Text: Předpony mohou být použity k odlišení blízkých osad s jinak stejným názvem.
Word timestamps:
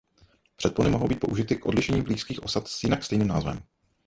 Předpony 0.55 0.89
mohou 0.89 1.07
být 1.07 1.19
použity 1.19 1.55
k 1.55 1.65
odlišení 1.65 2.01
blízkých 2.01 2.43
osad 2.43 2.67
s 2.67 2.83
jinak 2.83 3.03
stejným 3.03 3.27
názvem. 3.27 3.63